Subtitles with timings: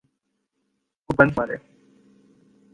[1.09, 1.57] وہ ہنس مارے۔